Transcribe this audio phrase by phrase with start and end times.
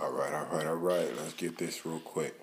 [0.00, 1.10] All right, all right, all right.
[1.16, 2.40] Let's get this real quick.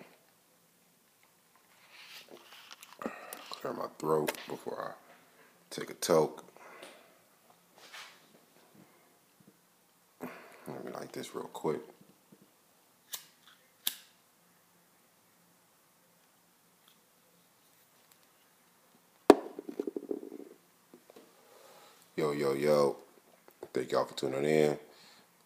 [3.50, 6.44] Clear my throat before I take a toke.
[10.22, 11.80] Let me like this real quick.
[22.18, 22.98] Yo, yo, yo.
[23.74, 24.78] Thank y'all for tuning in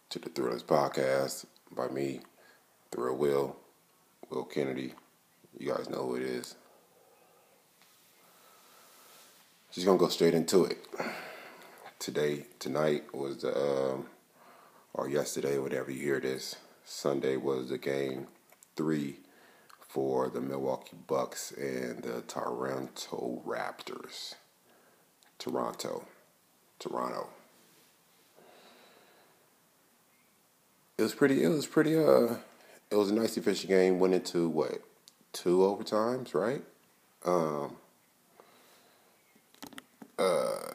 [0.09, 1.45] to the Thrillers Podcast
[1.75, 2.21] by me,
[2.91, 3.55] Thrill Will,
[4.29, 4.93] Will Kennedy.
[5.57, 6.55] You guys know who it is.
[9.71, 10.79] Just gonna go straight into it.
[11.99, 14.07] Today, tonight was the, um,
[14.93, 18.27] or yesterday, whatever you hear this, Sunday was the game
[18.75, 19.19] three
[19.79, 24.35] for the Milwaukee Bucks and the Toronto Raptors.
[25.37, 26.05] Toronto.
[26.79, 27.29] Toronto.
[30.99, 31.41] It was pretty.
[31.41, 31.97] It was pretty.
[31.97, 32.35] Uh,
[32.91, 33.99] it was a nice efficient game.
[33.99, 34.81] Went into what
[35.31, 36.61] two overtimes, right?
[37.23, 37.77] Um.
[40.17, 40.73] Uh.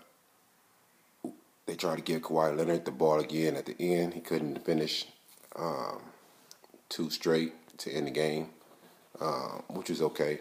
[1.67, 4.15] They tried to give Kawhi Leonard the ball again at the end.
[4.15, 5.07] He couldn't finish.
[5.57, 6.01] Um,
[6.89, 8.49] two straight to end the game,
[9.21, 10.41] um, which was okay.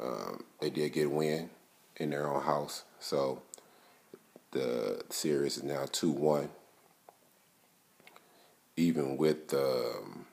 [0.00, 1.50] Um, they did get a win
[1.96, 3.42] in their own house, so
[4.52, 6.48] the series is now 2 1.
[8.80, 10.24] Even with um,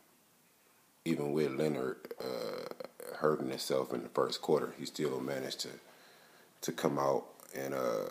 [1.03, 5.69] even with Leonard uh, hurting himself in the first quarter, he still managed to
[6.61, 8.05] to come out and uh,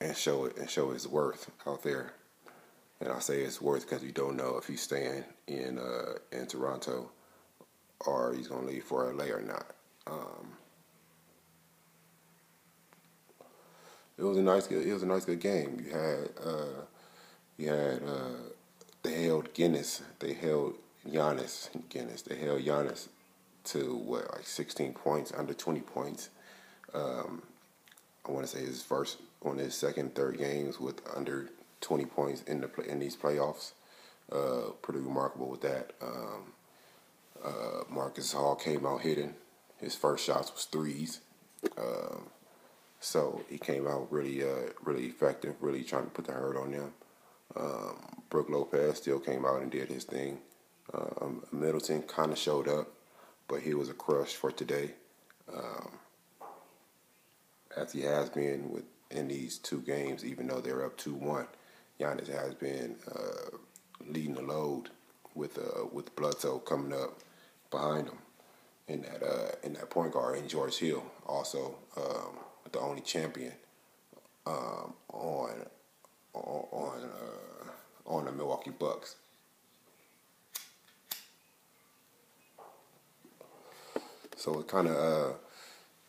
[0.00, 2.14] and show it and show his worth out there.
[3.00, 6.46] And I say his worth because we don't know if he's staying in uh, in
[6.46, 7.10] Toronto
[8.06, 9.66] or he's gonna leave for LA or not.
[10.06, 10.52] Um,
[14.16, 14.68] it was a nice.
[14.68, 15.84] It was a nice good game.
[15.84, 16.80] You had uh,
[17.58, 18.55] you had uh,
[19.06, 20.02] they held Guinness.
[20.18, 20.74] They held
[21.08, 22.22] Giannis Guinness.
[22.22, 23.08] They held Giannis
[23.64, 26.30] to what like 16 points, under 20 points.
[26.92, 27.42] Um,
[28.26, 31.50] I want to say his first on his second, third games with under
[31.80, 33.72] 20 points in the in these playoffs.
[34.30, 35.92] Uh, pretty remarkable with that.
[36.02, 36.52] Um,
[37.44, 39.34] uh, Marc Gasol came out hitting.
[39.78, 41.20] His first shots was threes.
[41.78, 42.22] Um,
[42.98, 46.72] so he came out really, uh, really effective, really trying to put the hurt on
[46.72, 46.92] them.
[47.54, 47.96] Um,
[48.30, 50.38] Brook Lopez still came out and did his thing.
[50.92, 52.88] Um, Middleton kind of showed up,
[53.48, 54.92] but he was a crush for today,
[55.52, 55.90] um,
[57.76, 60.24] as he has been with in these two games.
[60.24, 61.46] Even though they're up two one,
[62.00, 63.56] Giannis has been uh,
[64.06, 64.90] leading the load
[65.34, 67.18] with uh, with Bledsoe coming up
[67.70, 68.18] behind him
[68.88, 72.38] in that uh, in that point guard in George Hill also um,
[72.72, 73.52] the only champion
[74.46, 75.66] um, on
[76.42, 79.16] on uh, on the Milwaukee Bucks.
[84.36, 85.32] So it kind of uh,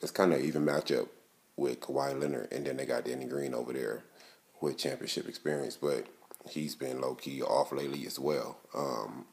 [0.02, 1.08] it's kind of even matchup
[1.56, 4.04] with Kawhi Leonard, and then they got Danny Green over there
[4.62, 6.08] with championship experience, but
[6.50, 8.58] he's been low key off lately as well.
[8.76, 9.26] Um,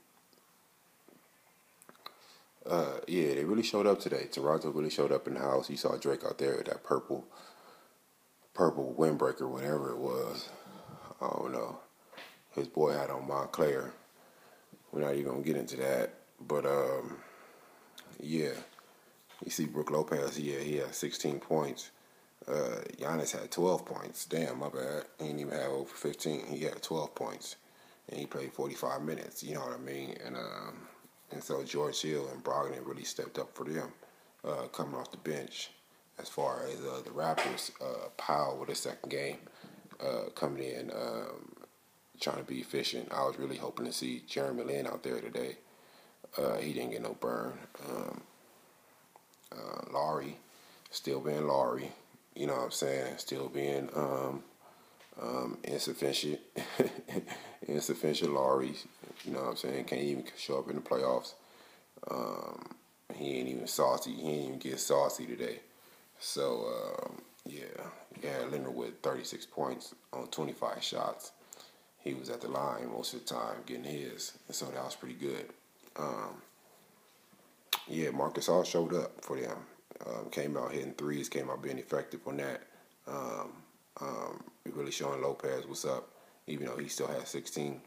[2.66, 4.27] uh, yeah, they really showed up today.
[4.31, 5.69] Toronto really showed up in the house.
[5.69, 7.27] You saw Drake out there with that purple,
[8.54, 10.49] purple windbreaker, whatever it was.
[11.21, 11.79] I don't know.
[12.51, 13.91] His boy had on Moncler.
[14.93, 16.15] We're not even gonna get into that,
[16.47, 17.17] but um,
[18.21, 18.53] yeah.
[19.45, 20.39] You see Brook Lopez.
[20.39, 21.91] Yeah, he had 16 points.
[22.47, 24.25] Uh, Giannis had 12 points.
[24.27, 25.05] Damn, my bad.
[25.19, 26.47] He didn't even have over 15.
[26.47, 27.57] He had 12 points,
[28.09, 29.43] and he played 45 minutes.
[29.43, 30.17] You know what I mean?
[30.25, 30.89] And um,
[31.33, 33.89] and so George Hill and Brogdon really stepped up for them,
[34.45, 35.71] uh, coming off the bench.
[36.19, 39.39] As far as uh, the Raptors, uh, Powell with a second game
[40.04, 41.53] uh, coming in, um,
[42.20, 43.09] trying to be efficient.
[43.12, 45.56] I was really hoping to see Jeremy Lin out there today.
[46.37, 47.54] Uh, he didn't get no burn.
[47.88, 48.22] Um,
[49.53, 50.37] uh, Lowry,
[50.91, 51.92] still being Lowry,
[52.34, 53.19] you know what I'm saying?
[53.19, 54.42] Still being um,
[55.20, 56.41] um, insufficient,
[57.69, 58.75] insufficient Lowry.
[59.25, 59.84] You know what I'm saying?
[59.84, 61.34] Can't even show up in the playoffs.
[62.10, 62.74] Um,
[63.15, 64.12] he ain't even saucy.
[64.12, 65.60] He ain't even get saucy today.
[66.18, 67.12] So
[67.47, 67.65] yeah,
[68.23, 68.39] yeah.
[68.51, 71.33] Leonard with 36 points on 25 shots.
[71.99, 74.95] He was at the line most of the time getting his, and so that was
[74.95, 75.47] pretty good.
[75.97, 76.43] Um,
[77.89, 79.59] yeah, Marc Gasol showed up for them.
[80.07, 81.29] Um, came out hitting threes.
[81.29, 82.63] Came out being effective on that.
[83.07, 83.53] Um,
[84.01, 86.11] um, really showing Lopez what's up,
[86.47, 87.81] even though he still had 16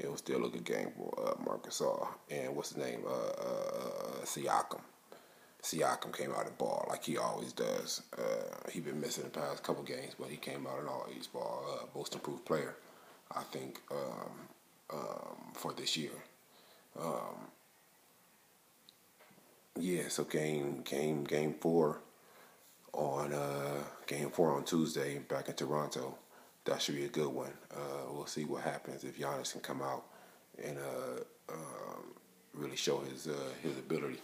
[0.00, 3.10] it was still a good game for uh, Marc Gasol and what's his name, uh,
[3.10, 4.80] uh, Siakam.
[5.62, 8.02] Siakam came out and ball like he always does.
[8.16, 11.64] Uh, he been missing the past couple games, but he came out and always ball.
[11.70, 12.76] Uh, most improved player,
[13.34, 16.12] I think, um, um, for this year.
[16.98, 17.48] Um,
[19.78, 22.00] yeah, so game game game four
[22.92, 26.16] on uh, game four on Tuesday back in Toronto.
[26.64, 27.52] That should be a good one.
[27.74, 30.04] Uh, we'll see what happens if Giannis can come out
[30.62, 32.14] and uh, um,
[32.54, 34.18] really show his uh, his ability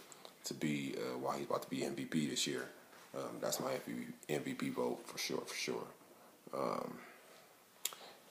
[0.47, 2.65] to be uh, why he's about to be MVP this year.
[3.15, 3.71] Um, that's my
[4.29, 5.87] MVP vote for sure, for sure.
[6.53, 6.93] Um,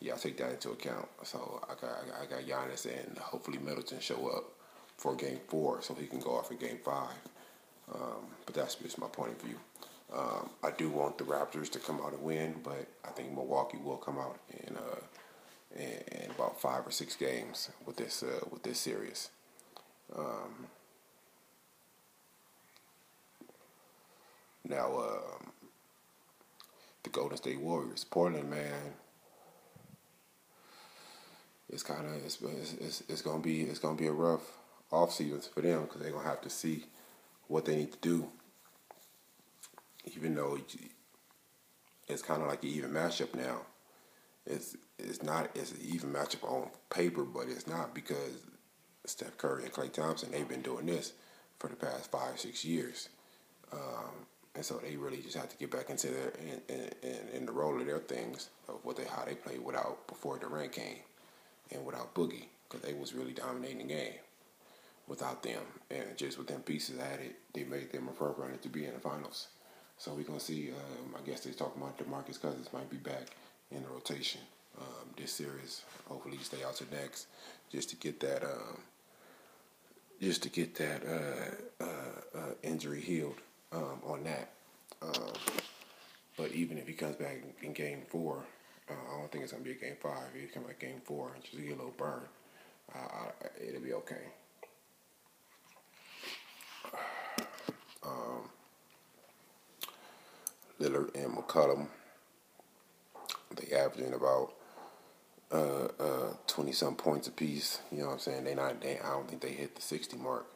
[0.00, 1.08] yeah, I'll take that into account.
[1.24, 4.44] So I got I got Giannis and hopefully Middleton show up
[4.96, 7.16] for game four so he can go off in game five.
[7.92, 9.56] Um, but that's just my point of view.
[10.12, 13.78] Um, I do want the Raptors to come out and win, but I think Milwaukee
[13.82, 15.00] will come out in, uh,
[15.74, 19.30] in, in about five or six games with this uh, with this series.
[20.16, 20.68] Um,
[24.68, 25.52] now, um,
[27.02, 28.94] the Golden State Warriors, Portland, man,
[31.68, 32.40] it's kind of it's,
[32.80, 34.42] it's, it's, gonna be it's gonna be a rough
[34.92, 36.86] off season for them because they're gonna have to see
[37.48, 38.28] what they need to do.
[40.14, 40.58] Even though
[42.08, 43.62] it's kind of like an even matchup now,
[44.46, 48.42] it's it's not it's an even matchup on paper, but it's not because
[49.04, 51.12] Steph Curry and Klay Thompson they've been doing this
[51.58, 53.08] for the past five six years,
[53.72, 54.26] um,
[54.56, 56.32] and so they really just have to get back into their
[56.68, 60.06] in, in, in the role of their things of what they how they played without
[60.08, 60.98] before Durant came
[61.70, 64.14] and without Boogie because they was really dominating the game
[65.06, 68.68] without them and just with them pieces added, they made them a front runner to
[68.68, 69.48] be in the finals.
[69.98, 70.70] So we're gonna see.
[70.70, 73.28] Um, I guess they're talking about DeMarcus Cousins might be back
[73.70, 74.40] in the rotation
[74.78, 75.82] um, this series.
[76.08, 77.28] Hopefully, stay out to next,
[77.72, 78.78] just to get that, um,
[80.20, 83.40] just to get that uh, uh, uh, injury healed
[83.72, 84.50] um, on that.
[85.02, 85.32] Um,
[86.36, 88.44] but even if he comes back in Game Four,
[88.90, 90.28] uh, I don't think it's gonna be a Game Five.
[90.34, 92.22] If he come back Game Four and just get a little burn,
[92.94, 93.30] uh,
[93.66, 94.22] it'll be okay.
[98.04, 98.48] Um,
[100.80, 101.88] Lillard and McCollum,
[103.56, 104.52] they averaging about
[105.50, 107.80] uh, uh, 20 some points apiece.
[107.90, 108.44] You know what I'm saying?
[108.44, 108.80] They not.
[108.80, 110.46] They, I don't think they hit the 60 mark.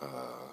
[0.00, 0.48] Uh,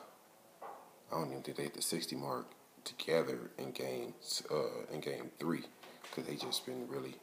[1.32, 2.48] Don't think they hit the 60 mark
[2.84, 5.64] together in games uh, in game three
[6.04, 7.16] because they just been really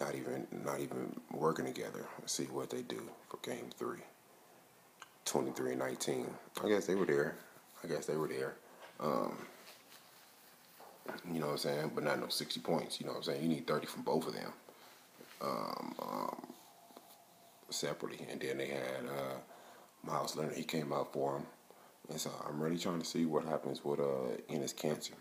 [0.00, 2.06] not even not even working together.
[2.18, 4.00] Let's see what they do for game three.
[5.26, 6.26] 23 and 19.
[6.64, 7.36] I guess they were there.
[7.84, 8.54] I guess they were there.
[8.98, 9.36] Um,
[11.32, 11.92] you know what I'm saying?
[11.94, 13.00] But not no 60 points.
[13.00, 13.42] You know what I'm saying?
[13.42, 14.52] You need 30 from both of them
[15.40, 16.46] um, um,
[17.70, 18.26] separately.
[18.30, 19.38] And then they had uh,
[20.04, 20.56] Meyers Leonard.
[20.56, 21.46] He came out for him.
[22.10, 25.12] And so I'm really trying to see what happens with uh, Enes Kanter.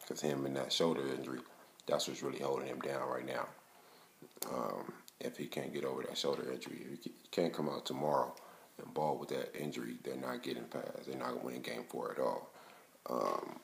[0.00, 1.38] Because him and that shoulder injury,
[1.86, 3.46] that's what's really holding him down right now.
[4.52, 8.34] Um, if he can't get over that shoulder injury, if he can't come out tomorrow
[8.78, 11.06] and ball with that injury, they're not getting past.
[11.06, 12.50] They're not winning game four at all.
[13.08, 13.60] Um,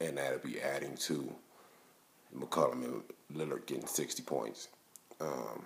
[0.00, 1.34] and that'll be adding to
[2.38, 3.02] McCollum and
[3.34, 4.68] Lillard getting 60 points.
[5.18, 5.64] Because um,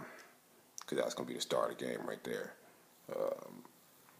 [0.96, 2.54] that's going to be the start of the game right there.
[3.14, 3.59] Um,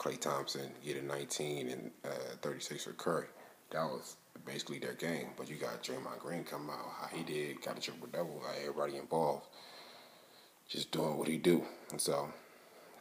[0.01, 3.27] Klay Thompson getting 19 and uh, 36 for Curry.
[3.71, 4.17] That was
[4.47, 5.29] basically their game.
[5.37, 8.97] But you got Draymond Green come out, how he did, got a triple double, everybody
[8.97, 9.47] involved
[10.71, 11.63] just doing what he do.
[11.91, 12.29] And so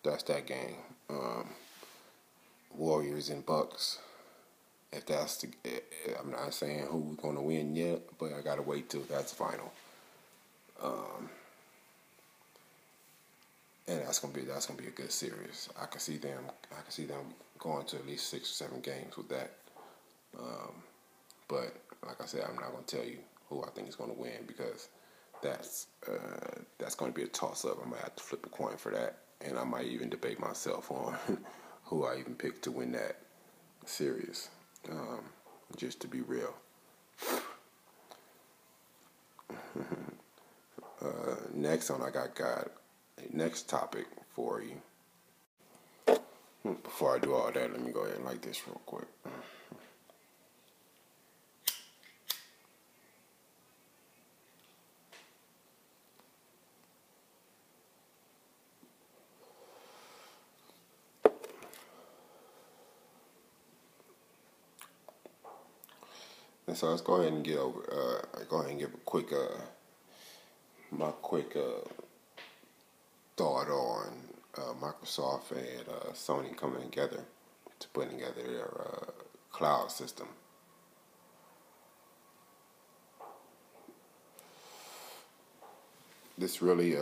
[0.03, 0.75] that's that game.
[1.09, 1.49] Um,
[2.75, 3.99] Warriors and Bucks.
[4.91, 5.49] If that's the,
[6.19, 9.71] I'm not saying who's to win yet, but I gotta wait till that's final.
[10.81, 11.29] Um,
[13.89, 15.69] and that's gonna be that's gonna be a good series.
[15.81, 16.43] I can see them.
[16.71, 19.51] I can see them going to at least six or seven games with that.
[20.37, 20.83] Um,
[21.47, 21.73] but
[22.05, 23.17] like I said, I'm not gonna tell you
[23.49, 24.89] who I think is gonna win because
[25.41, 27.77] that's uh, that's gonna be a toss up.
[27.83, 30.91] I might have to flip a coin for that and I might even debate myself
[30.91, 31.17] on
[31.85, 33.17] who I even pick to win that
[33.85, 34.49] series.
[34.89, 35.21] Um,
[35.75, 36.53] just to be real.
[41.01, 42.71] uh, next on I got got
[43.31, 44.81] next topic for you.
[46.63, 49.07] Before I do all that, let me go ahead and like this real quick.
[66.67, 67.81] And so let's go ahead and get over.
[67.91, 69.57] Uh, go ahead and give a quick, uh,
[70.91, 71.87] my quick uh,
[73.39, 74.11] thought on
[74.57, 77.23] uh, Microsoft and uh, Sony coming together
[77.79, 79.11] to put together their uh,
[79.49, 80.27] cloud system.
[86.37, 86.97] This really,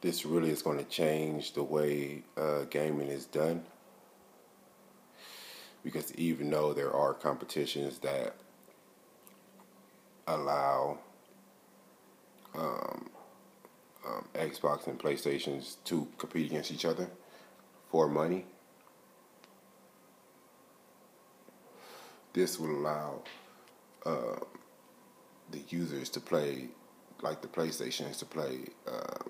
[0.00, 3.64] this really is going to change the way uh, gaming is done.
[5.84, 8.34] Because even though there are competitions that
[10.26, 11.00] allow
[12.54, 13.10] um,
[14.06, 17.08] um, Xbox and PlayStations to compete against each other
[17.90, 18.46] for money,
[22.32, 23.22] this would allow
[24.04, 24.40] uh,
[25.50, 26.68] the users to play
[27.22, 29.24] like the PlayStations to play uh,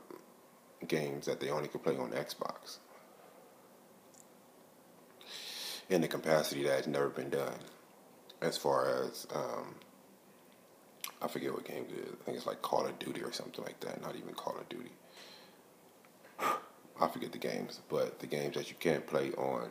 [0.88, 2.78] games that they only can play on Xbox
[5.88, 7.58] in a capacity that has never been done.
[8.40, 9.76] As far as um,
[11.24, 12.12] I forget what game it is.
[12.20, 14.02] I think it's like Call of Duty or something like that.
[14.02, 14.90] Not even Call of Duty.
[17.00, 19.70] I forget the games, but the games that you can't play on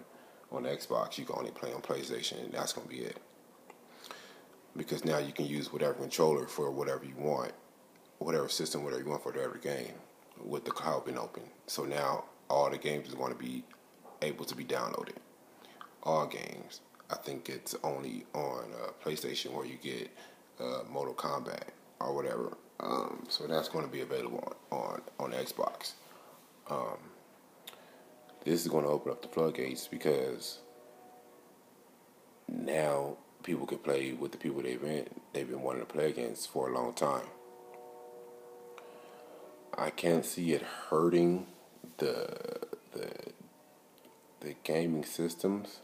[0.51, 3.17] on Xbox, you can only play on PlayStation, and that's gonna be it.
[4.75, 7.51] Because now you can use whatever controller for whatever you want,
[8.17, 9.93] whatever system, whatever you want for whatever game,
[10.43, 11.43] with the cloud being open.
[11.67, 13.63] So now all the games are going to be
[14.23, 15.17] able to be downloaded.
[16.01, 16.81] All games.
[17.09, 20.09] I think it's only on uh, PlayStation where you get
[20.59, 21.69] uh, Mortal Kombat
[21.99, 22.57] or whatever.
[22.79, 25.93] Um, so that's going to be available on on, on Xbox.
[26.69, 26.97] Um,
[28.43, 30.59] this is going to open up the floodgates because
[32.47, 36.49] now people can play with the people they've been they've been wanting to play against
[36.49, 37.27] for a long time.
[39.77, 41.47] I can't see it hurting
[41.97, 43.09] the the
[44.41, 45.79] the gaming systems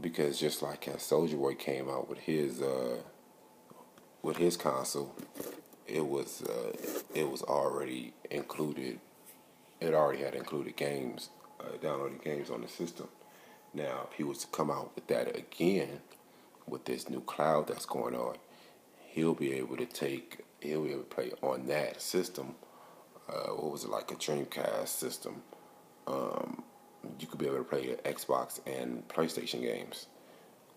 [0.00, 2.98] because just like as Soulja Boy came out with his uh,
[4.26, 5.14] with his console,
[5.86, 6.76] it was uh,
[7.14, 8.98] it was already included.
[9.80, 11.28] It already had included games,
[11.60, 13.08] uh, downloaded games on the system.
[13.72, 16.00] Now, if he was to come out with that again,
[16.66, 18.36] with this new cloud that's going on,
[19.10, 22.56] he'll be able to take, he'll be able to play on that system.
[23.28, 25.42] Uh, what was it like a Dreamcast system?
[26.08, 26.64] Um,
[27.20, 30.06] you could be able to play Xbox and PlayStation games.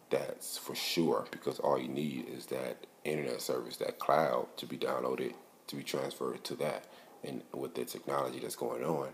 [0.09, 4.77] That's for sure because all you need is that internet service, that cloud to be
[4.77, 5.33] downloaded,
[5.67, 6.85] to be transferred to that.
[7.23, 9.09] And with the technology that's going on,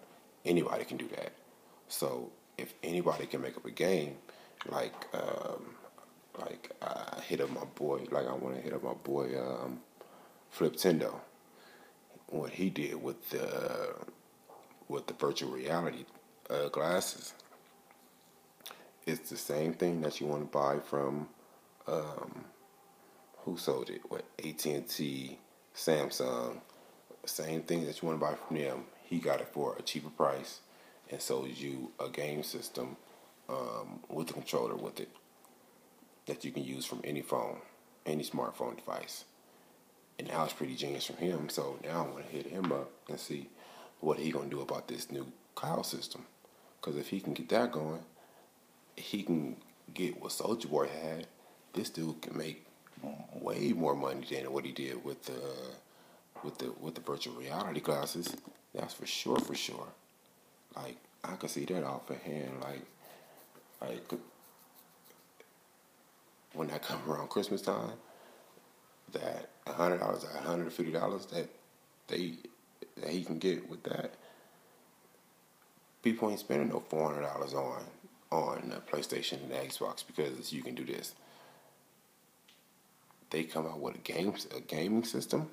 [0.46, 1.34] anybody can do that.
[1.90, 4.16] So if anybody can make up a game,
[4.70, 5.76] like um,
[6.40, 9.80] like I hit up my boy, like I want to hit up my boy um,
[10.50, 11.16] Flip Tendo.
[12.28, 13.96] What he did with the
[14.88, 16.06] with the virtual reality
[16.50, 17.34] uh, glasses,
[19.06, 21.28] it's the same thing that you want to buy from
[21.88, 22.46] um,
[23.40, 24.02] who sold it?
[24.10, 25.38] What AT and T,
[25.76, 26.58] Samsung,
[27.26, 28.86] same thing that you want to buy from them.
[29.04, 30.62] He got it for a cheaper price
[31.10, 32.98] and sold you a game system
[33.48, 35.10] um, with a controller with it
[36.26, 37.58] that you can use from any phone,
[38.06, 39.26] any smartphone device.
[40.18, 41.50] And now it's pretty genius from him.
[41.50, 43.50] So now I want to hit him up and see
[44.00, 46.26] what he gonna do about this new cloud system.
[46.80, 48.00] Because if he can get that going,
[48.96, 49.56] he can
[49.94, 51.28] get what Soulja Boy had.
[51.74, 52.66] This dude can make
[53.34, 55.42] way more money than what he did with the
[56.44, 58.36] with the with the virtual reality glasses.
[58.74, 59.88] That's for sure, for sure.
[60.76, 62.52] Like I could see that off of hand.
[62.62, 62.82] Like,
[63.82, 64.20] like
[66.54, 67.92] when that come around Christmas time,
[69.14, 71.50] that hundred dollars, that hundred fifty dollars that
[72.08, 72.34] they
[72.98, 74.14] that he can get with that,
[76.04, 77.82] people ain't spending no four hundred dollars on
[78.36, 81.16] on a PlayStation and Xbox because you can do this.
[83.30, 85.50] They come out with a games a gaming system,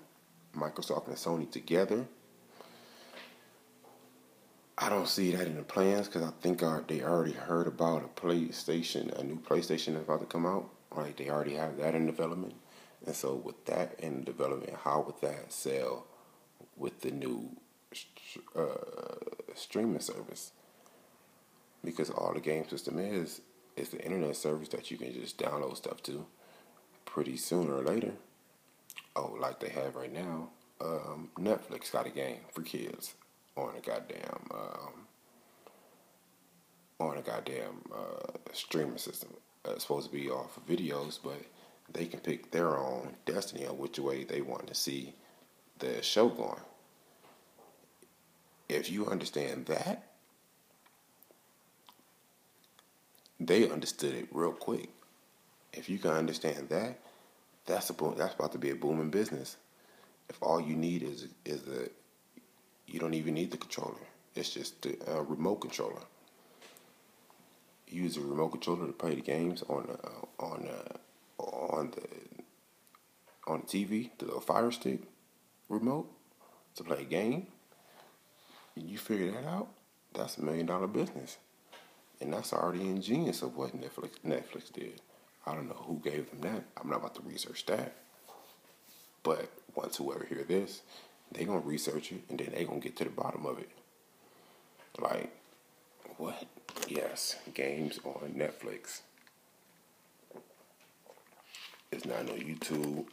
[0.57, 2.05] Microsoft and Sony together.
[4.77, 8.21] I don't see that in the plans because I think they already heard about a
[8.21, 10.69] PlayStation, a new PlayStation that's about to come out.
[10.91, 12.55] Right, they already have that in development,
[13.07, 16.07] and so with that in development, how would that sell
[16.77, 17.57] with the new
[18.55, 18.67] uh,
[19.55, 20.53] streaming service?
[21.85, 23.41] Because all the game system is
[23.77, 26.27] is the internet service that you can just download stuff to.
[27.05, 28.13] Pretty sooner or later,
[29.17, 30.49] oh, like they have right now,
[30.81, 33.15] um, Netflix got a game for kids
[33.57, 35.07] on a goddamn um,
[37.01, 39.31] on a goddamn uh, streaming system
[39.65, 41.41] uh, supposed to be off of videos, but
[41.93, 45.15] they can pick their own destiny on which way they want to see
[45.79, 46.61] the show going.
[48.69, 50.12] If you understand that,
[53.47, 54.89] they understood it real quick.
[55.73, 56.99] If you can understand that,
[57.67, 59.57] that's a boom, that's about to be a booming business.
[60.29, 61.89] If all you need is is a,
[62.87, 64.07] you don't even need the controller.
[64.35, 66.03] It's just a remote controller
[67.93, 72.03] use a remote controller to play the games on the, uh, on the, on the
[73.45, 75.01] on the TV, the little Fire Stick
[75.69, 76.09] remote
[76.77, 77.49] to play a game.
[78.77, 79.69] you figure that out,
[80.15, 81.39] that's a million dollar business.
[82.23, 85.01] And that's already ingenious of what Netflix Netflix did.
[85.45, 86.63] I don't know who gave them that.
[86.77, 87.97] I'm not about to research that.
[89.25, 90.83] But once whoever hear this,
[91.33, 93.71] they gonna research it and then they gonna get to the bottom of it.
[95.01, 95.35] Like,
[96.17, 96.45] what?
[96.87, 99.01] Yes, games on Netflix.
[101.91, 103.07] It's not on YouTube.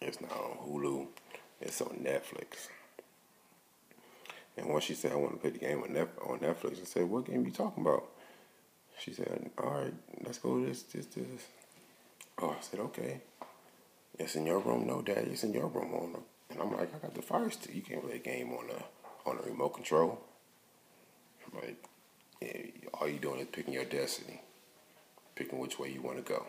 [0.00, 1.08] It's not on Hulu.
[1.60, 2.68] It's on Netflix.
[4.56, 7.26] And once she said, I want to play the game on, Netflix, I said, What
[7.26, 8.04] game you talking about?
[8.98, 9.94] She said, All right,
[10.24, 11.46] let's go this, this, this.
[12.40, 13.20] Oh, I said, Okay.
[14.18, 15.28] It's in your room, no, Dad.
[15.30, 15.92] It's in your room.
[15.92, 16.18] On the,
[16.50, 17.74] and I'm like, I got the fire stick.
[17.74, 20.20] You can't play a game on a on a remote control.
[21.44, 21.76] I'm
[22.40, 22.62] yeah,
[22.94, 24.40] all you're doing is picking your destiny,
[25.34, 26.46] picking which way you want to go.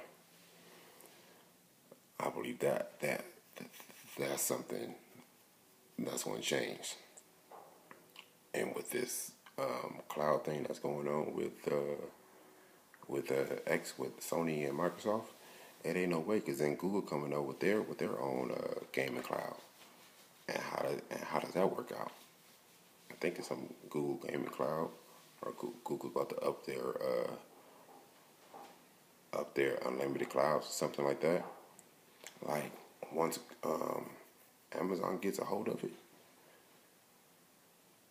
[2.19, 3.23] I believe that that,
[3.57, 3.67] that
[4.17, 4.95] that's something
[5.99, 6.95] that's going to change.
[8.57, 12.01] And with this um, cloud thing that's going on with uh,
[13.07, 15.27] with uh, X with Sony and Microsoft,
[15.83, 18.79] it ain't no way because then Google coming out with their with their own uh,
[18.91, 19.57] gaming cloud,
[20.47, 22.11] and how does and how does that work out?
[23.11, 24.89] I think it's some Google gaming cloud
[25.43, 27.31] or Google about to up their uh,
[29.39, 31.45] up their unlimited clouds something like that.
[32.41, 32.71] Like
[33.13, 34.09] once um,
[34.79, 35.91] Amazon gets a hold of it,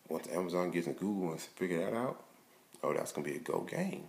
[0.08, 2.22] once Amazon gets in Google and figure that out,
[2.82, 4.04] oh, that's gonna be a go game.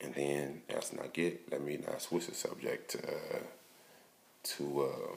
[0.00, 1.50] And then that's not get.
[1.50, 3.38] Let me not switch the subject to uh,
[4.42, 5.16] to uh,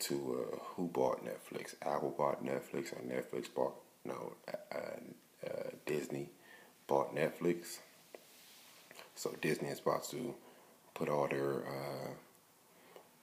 [0.00, 1.74] to uh, who bought Netflix.
[1.82, 4.76] Apple bought Netflix, or Netflix bought no uh,
[5.44, 6.28] uh, Disney
[6.86, 7.78] bought Netflix.
[9.16, 10.34] So Disney is about to
[10.94, 12.10] put all their uh,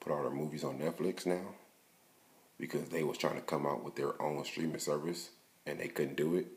[0.02, 1.54] put all their movies on Netflix now
[2.60, 5.30] because they was trying to come out with their own streaming service
[5.66, 6.48] and they couldn't do it.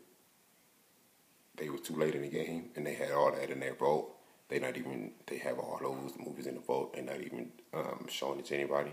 [1.55, 4.11] They was too late in the game and they had all that in their vault.
[4.49, 8.05] They not even they have all those movies in the vault and not even um,
[8.09, 8.91] showing it to anybody.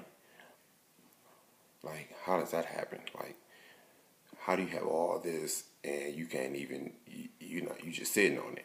[1.83, 3.01] Like, how does that happen?
[3.19, 3.37] Like,
[4.41, 8.13] how do you have all this and you can't even you, you're not you just
[8.13, 8.65] sitting on it.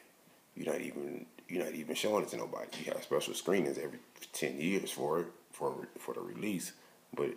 [0.56, 2.68] You're not even you're not even showing it to nobody.
[2.86, 4.00] You have special screenings every
[4.32, 6.72] ten years for it for for the release,
[7.16, 7.32] but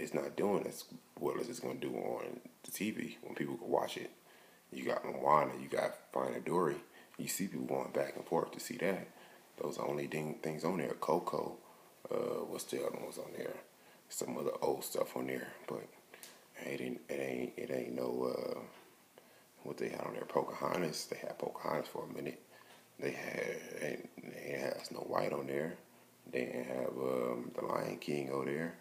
[0.00, 0.84] it's not doing as
[1.18, 4.10] well as it's going to do on the TV when people can watch it.
[4.72, 6.76] You got Moana, you got Finding Dory.
[7.18, 9.08] You see people going back and forth to see that.
[9.62, 10.94] Those are only ding, things on there.
[10.94, 11.56] Coco,
[12.10, 13.54] uh, what's the other ones on there?
[14.08, 15.84] Some other old stuff on there, but
[16.64, 18.60] it ain't it ain't it ain't no uh,
[19.62, 20.24] what they had on there.
[20.24, 21.06] Pocahontas.
[21.06, 22.40] They had Pocahontas for a minute.
[22.98, 25.74] They had they had Snow White on there.
[26.32, 28.74] They didn't have um, the Lion King over there.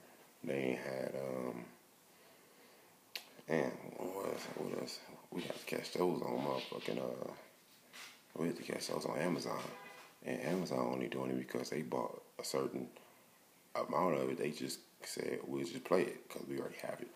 [0.44, 1.66] They had um
[3.48, 5.00] and what else, what else?
[5.32, 7.32] We had to catch those on motherfucking uh
[8.36, 9.60] we had to catch those on Amazon.
[10.26, 12.88] And Amazon only doing it because they bought a certain
[13.76, 14.38] amount of it.
[14.38, 17.10] They just said we'll just play it because we already have it.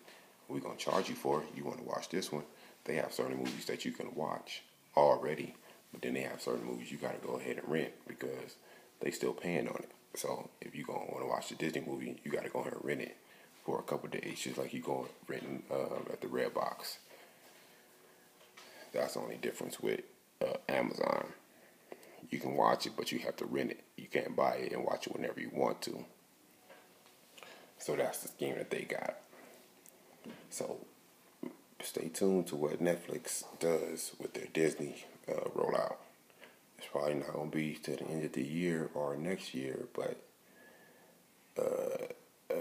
[0.48, 1.48] We're gonna charge you for it.
[1.56, 2.44] You want to watch this one?
[2.84, 4.62] They have certain movies that you can watch
[4.96, 5.54] already,
[5.92, 8.56] but then they have certain movies you gotta go ahead and rent because
[9.00, 9.90] they still paying on it.
[10.14, 12.74] So if you gonna want to watch the Disney movie, you got to go ahead
[12.74, 13.16] and rent it
[13.64, 16.98] for a couple days, just like you going renting uh, at the Redbox.
[18.92, 20.02] That's the only difference with
[20.40, 21.26] uh, Amazon.
[22.30, 23.80] You can watch it, but you have to rent it.
[23.96, 26.04] You can't buy it and watch it whenever you want to.
[27.78, 29.16] So that's the scheme that they got.
[30.50, 30.78] So
[31.82, 35.96] stay tuned to what Netflix does with their Disney uh, rollout.
[36.78, 39.86] It's probably not going to be to the end of the year or next year,
[39.94, 40.16] but
[41.58, 42.06] uh,
[42.50, 42.54] uh,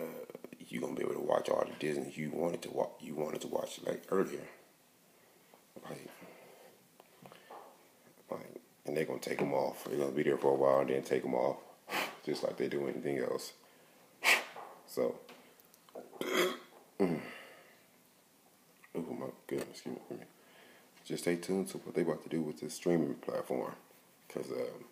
[0.69, 2.91] you're gonna be able to watch all the Disney you wanted to watch.
[2.99, 4.47] You wanted to watch like earlier,
[5.83, 6.07] like,
[8.31, 9.85] like, and they're gonna take them off.
[9.85, 11.57] They're gonna be there for a while and then take them off,
[12.25, 13.53] just like they do anything else.
[14.87, 15.15] So,
[16.21, 16.53] oh
[16.99, 17.07] my
[19.47, 20.17] goodness, excuse me.
[21.05, 23.73] Just stay tuned to what they about to do with this streaming platform
[24.33, 24.85] because um,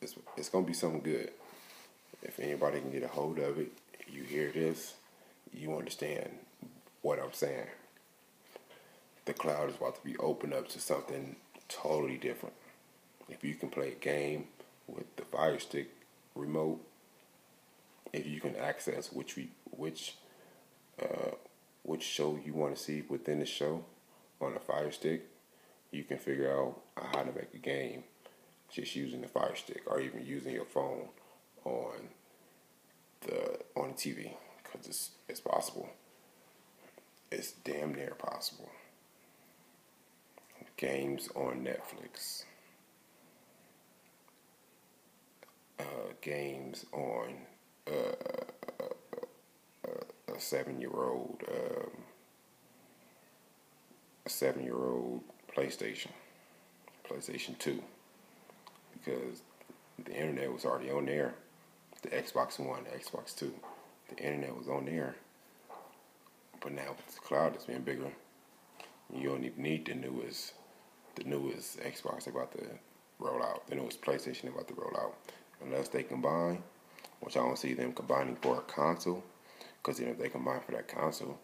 [0.00, 1.30] it's it's gonna be something good.
[2.22, 3.72] If anybody can get a hold of it,
[4.10, 4.94] you hear this,
[5.52, 6.30] you understand
[7.02, 7.66] what I'm saying.
[9.26, 11.36] The cloud is about to be opened up to something
[11.68, 12.54] totally different.
[13.28, 14.46] If you can play a game
[14.86, 15.90] with the Fire Stick
[16.34, 16.80] remote,
[18.12, 20.16] if you can access which we, which
[21.02, 21.32] uh,
[21.82, 23.84] which show you want to see within the show
[24.40, 25.26] on a Fire Stick,
[25.94, 28.02] you can figure out how to make a game
[28.70, 31.08] just using the Fire Stick or even using your phone
[31.64, 32.08] on
[33.20, 35.88] the on the TV because it's it's possible.
[37.30, 38.68] It's damn near possible.
[40.76, 42.44] Games on Netflix.
[45.78, 47.34] Uh, games on
[47.88, 48.14] uh,
[50.34, 51.90] a seven-year-old, um,
[54.24, 55.22] a seven-year-old
[55.56, 56.10] PlayStation,
[57.08, 57.80] PlayStation Two,
[58.92, 59.42] because
[60.04, 61.34] the internet was already on there.
[62.02, 63.52] The Xbox One, the Xbox Two,
[64.08, 65.14] the internet was on there.
[66.60, 68.10] But now with the cloud, it's been bigger.
[69.14, 70.54] You don't even need the newest,
[71.14, 72.64] the newest Xbox about to
[73.18, 73.66] roll out.
[73.68, 75.14] The newest PlayStation about to roll out,
[75.62, 76.62] unless they combine,
[77.20, 79.22] which I don't see them combining for a console.
[79.82, 81.38] Because then if they combine for that console,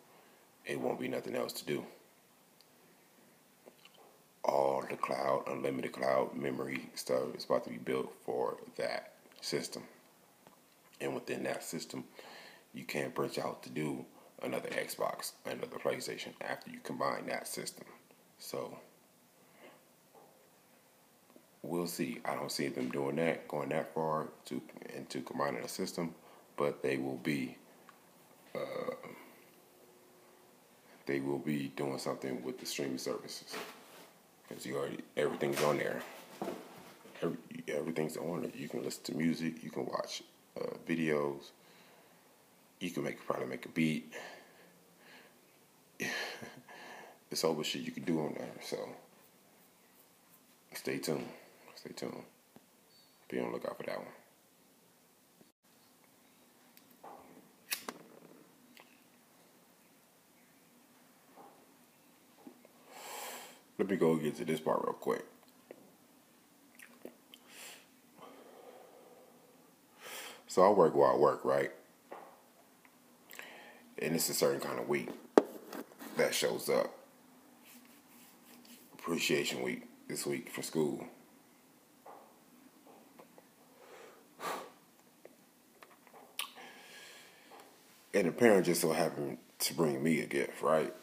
[0.66, 1.84] it won't be nothing else to do.
[4.50, 9.84] All the cloud, unlimited cloud memory stuff is about to be built for that system.
[11.00, 12.02] And within that system,
[12.74, 14.04] you can't branch out to do
[14.42, 17.84] another Xbox, another PlayStation after you combine that system.
[18.40, 18.76] So
[21.62, 22.18] we'll see.
[22.24, 24.60] I don't see them doing that, going that far to
[24.96, 26.12] into combining a system,
[26.56, 27.56] but they will be
[28.56, 28.94] uh,
[31.06, 33.54] they will be doing something with the streaming services
[34.50, 36.02] because you already everything's on there.
[37.22, 38.54] Every, everything's on it.
[38.56, 39.62] You can listen to music.
[39.62, 40.22] You can watch
[40.60, 41.50] uh, videos.
[42.80, 44.12] You can make probably make a beat.
[47.30, 48.50] it's all the shit you can do on there.
[48.62, 48.76] So
[50.74, 51.28] stay tuned.
[51.76, 52.22] Stay tuned.
[53.28, 54.06] Be on the lookout for that one.
[63.80, 65.24] Let me go get to this part real quick.
[70.46, 71.70] So I work while I work, right?
[73.98, 75.08] And it's a certain kind of week
[76.18, 76.94] that shows up.
[78.92, 81.06] Appreciation week this week for school.
[88.12, 90.94] And the parent just so happened to bring me a gift, right?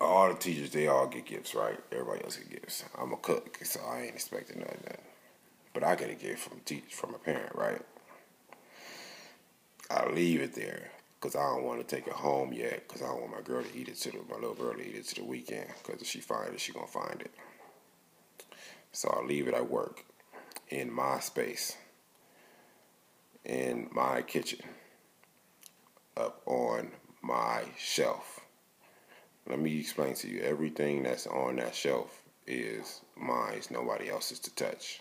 [0.00, 1.78] All the teachers, they all get gifts, right?
[1.90, 2.84] Everybody else get gifts.
[2.96, 4.98] I'm a cook, so I ain't expecting nothing.
[5.74, 7.82] But I get a gift from teach from a parent, right?
[9.90, 13.06] I leave it there because I don't want to take it home yet because I
[13.06, 15.06] don't want my girl to eat it to the, my little girl to eat it
[15.08, 17.32] to the weekend because if she find it, she gonna find it.
[18.92, 20.04] So I leave it at work
[20.68, 21.76] in my space,
[23.44, 24.60] in my kitchen,
[26.16, 26.90] up on
[27.22, 28.37] my shelf
[29.48, 34.38] let me explain to you everything that's on that shelf is mine, it's nobody else's
[34.40, 35.00] to touch.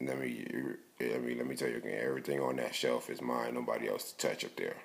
[0.00, 0.44] Let me,
[1.00, 1.98] let me, let me tell you again.
[2.02, 3.54] Everything on that shelf is mine.
[3.54, 4.76] Nobody else to touch up there,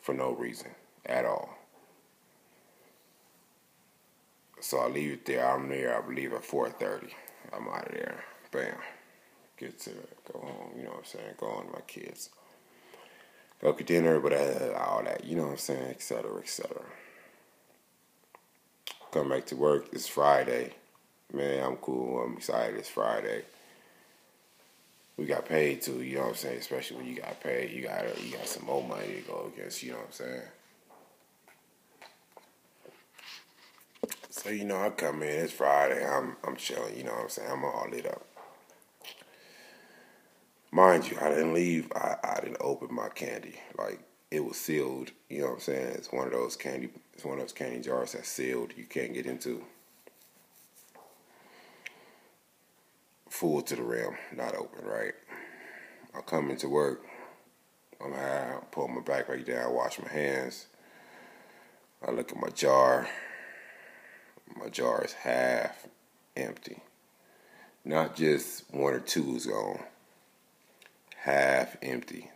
[0.00, 0.70] for no reason
[1.06, 1.56] at all.
[4.60, 5.46] So I leave it there.
[5.46, 5.96] I'm there.
[5.96, 7.10] I believe at 4:30.
[7.52, 8.24] I'm out of there.
[8.50, 8.76] Bam.
[9.56, 9.90] Get to
[10.32, 10.72] go home.
[10.76, 11.34] You know what I'm saying?
[11.38, 12.30] Go on my kids
[13.62, 16.82] to dinner, but uh, all that, you know what I'm saying, et cetera, et cetera.
[19.12, 19.86] Come back to work.
[19.92, 20.72] It's Friday.
[21.32, 22.20] Man, I'm cool.
[22.22, 22.76] I'm excited.
[22.76, 23.44] It's Friday.
[25.16, 26.58] We got paid too, you know what I'm saying?
[26.58, 29.82] Especially when you got paid, you got you got some more money to go against,
[29.82, 30.42] you know what I'm saying?
[34.30, 35.28] So you know, I come in.
[35.28, 36.04] It's Friday.
[36.04, 36.96] I'm I'm chilling.
[36.96, 37.50] You know what I'm saying?
[37.50, 38.26] I'm all lit up.
[40.74, 41.92] Mind you, I didn't leave.
[41.94, 43.56] I, I didn't open my candy.
[43.76, 45.10] Like it was sealed.
[45.28, 45.88] You know what I'm saying?
[45.88, 46.88] It's one of those candy.
[47.12, 48.72] It's one of those candy jars that's sealed.
[48.74, 49.62] You can't get into.
[53.28, 54.86] Full to the rim, not open.
[54.86, 55.12] Right.
[56.14, 57.04] I come into work.
[58.02, 58.54] I'm high.
[58.56, 59.74] I pull my back right down.
[59.74, 60.68] Wash my hands.
[62.06, 63.06] I look at my jar.
[64.58, 65.86] My jar is half
[66.34, 66.82] empty.
[67.84, 69.80] Not just one or two is gone
[71.22, 72.28] half empty.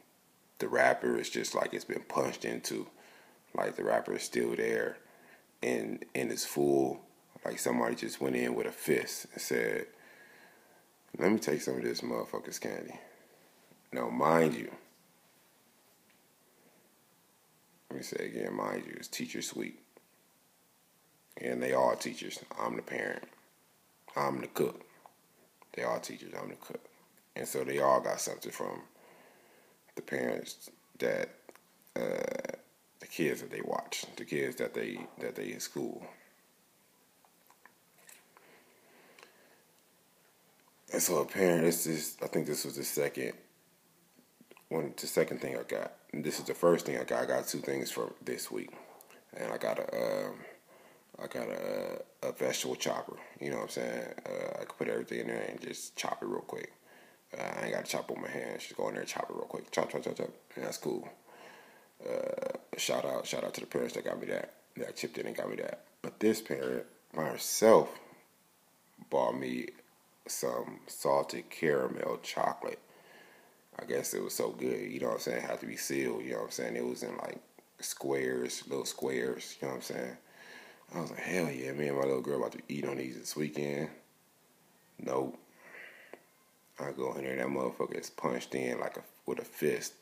[0.59, 2.87] The wrapper is just like it's been punched into.
[3.53, 4.99] Like the wrapper is still there
[5.63, 7.01] and and it's full.
[7.45, 9.87] Like somebody just went in with a fist and said,
[11.19, 12.99] Let me take some of this motherfucker's candy.
[13.93, 14.71] Now mind you,
[17.91, 19.81] let me say again, mind you, it's teacher sweet.
[21.39, 22.39] And they all teachers.
[22.59, 23.25] I'm the parent.
[24.17, 24.83] I'm the cook.
[25.73, 26.81] They all teachers, I'm the cook
[27.37, 28.81] and so they all got something from
[29.95, 31.29] the parents that
[31.95, 32.57] uh,
[33.01, 36.05] the kids that they watch, the kids that they that they in school.
[40.93, 43.33] And so a parent, this is I think this was the second
[44.69, 45.93] one the second thing I got.
[46.13, 47.25] And this is the first thing I got.
[47.25, 48.71] I got two things for this week,
[49.37, 50.35] and I got a um,
[51.23, 53.17] I got a, a vegetable chopper.
[53.41, 54.09] You know what I'm saying?
[54.27, 56.73] Uh, I can put everything in there and just chop it real quick.
[57.39, 58.63] I ain't got to chop with my hands.
[58.63, 59.71] Just go in there and chop it real quick.
[59.71, 60.31] Chop, chop, chop, chop.
[60.55, 61.09] And that's cool.
[62.05, 64.55] Uh, shout out, shout out to the parents that got me that.
[64.77, 65.85] That chipped in and got me that.
[66.03, 67.89] But this parent, myself,
[69.11, 69.69] bought me
[70.27, 72.81] some salted caramel chocolate.
[73.79, 75.39] I guess it was so good, you know what I'm saying?
[75.39, 76.77] It had to be sealed, you know what I'm saying?
[76.77, 77.39] It was in like
[77.81, 80.17] squares, little squares, you know what I'm saying?
[80.95, 83.19] I was like, hell yeah, me and my little girl about to eat on these
[83.19, 83.91] this weekend.
[84.99, 85.39] Nope.
[86.79, 89.95] I go in there, that motherfucker is punched in like a with a fist.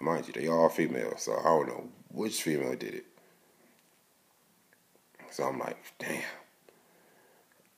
[0.00, 3.06] Mind you, they all female, so I don't know which female did it.
[5.30, 6.22] So I'm like, damn.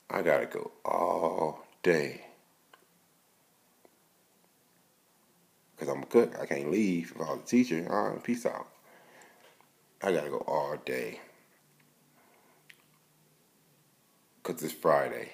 [0.09, 2.21] I gotta go all day.
[5.77, 6.35] Cause I'm a cook.
[6.41, 7.87] I can't leave if I was a teacher.
[7.89, 8.67] All right, peace out.
[10.01, 11.19] I gotta go all day.
[14.43, 15.29] Cause it's Friday.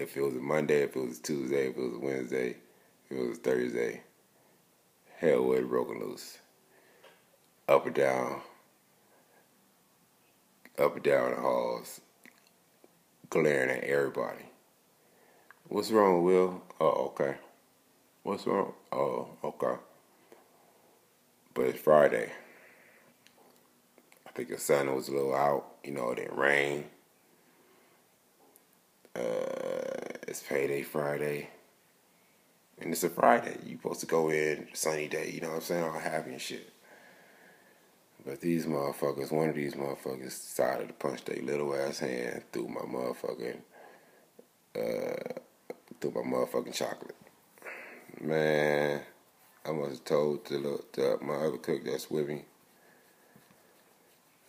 [0.00, 2.56] If it was a Monday, if it was a Tuesday, if it was a Wednesday,
[3.04, 4.00] if it was a Thursday,
[5.18, 6.38] hell would have broken loose.
[7.68, 8.40] Up and down,
[10.78, 12.00] up and down the halls,
[13.28, 14.46] glaring at everybody.
[15.68, 16.62] What's wrong, Will?
[16.80, 17.36] Oh, okay.
[18.22, 18.72] What's wrong?
[18.90, 19.78] Oh, okay.
[21.52, 22.32] But it's Friday.
[24.26, 25.74] I think the sun was a little out.
[25.84, 26.86] You know, it didn't rain.
[29.20, 31.50] Uh, it's payday Friday.
[32.80, 33.58] And it's a Friday.
[33.66, 35.84] You supposed to go in, sunny day, you know what I'm saying?
[35.84, 36.72] All happy and shit.
[38.24, 42.68] But these motherfuckers, one of these motherfuckers decided to punch their little ass hand through
[42.68, 43.58] my motherfucking,
[44.76, 45.40] uh,
[46.00, 47.16] through my motherfucking chocolate.
[48.20, 49.02] Man,
[49.66, 52.44] I must have told the, the, my other cook that's with me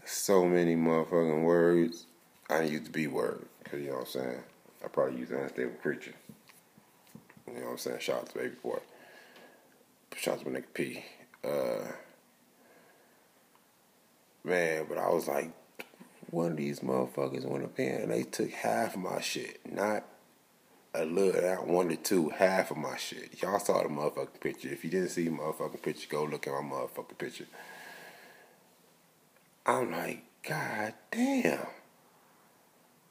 [0.05, 2.05] so many motherfucking words.
[2.49, 4.43] I didn't use the B word, you know what I'm saying.
[4.83, 6.13] I probably use unstable creature.
[7.47, 7.99] You know what I'm saying?
[7.99, 8.79] Shout out to baby boy.
[10.15, 11.03] Shout out to my nigga P.
[11.43, 11.91] Uh,
[14.43, 15.51] man, but I was like,
[16.29, 20.05] one of these motherfuckers went up in and they took half of my shit, not
[20.93, 23.41] a little, not one to two, half of my shit.
[23.41, 24.69] Y'all saw the motherfucking picture.
[24.69, 27.47] If you didn't see the motherfucking picture, go look at my motherfucking picture.
[29.65, 31.67] I'm like, God damn.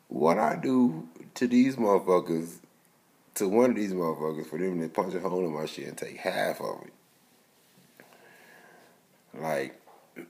[0.09, 2.57] What I do to these motherfuckers,
[3.35, 5.97] to one of these motherfuckers, for them to punch a hole in my shit and
[5.97, 6.93] take half of it.
[9.41, 9.81] Like,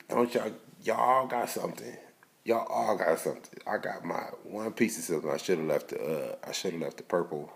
[0.09, 0.53] don't y'all
[0.85, 1.97] y'all got something.
[2.45, 3.61] Y'all all got something.
[3.67, 5.31] I got my one piece of something.
[5.31, 7.51] I should have left the uh, I should have left the purple